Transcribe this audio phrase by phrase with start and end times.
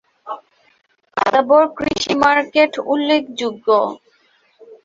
[1.17, 3.67] আদাবর কৃষি মার্কেট উল্লেখযোগ্য।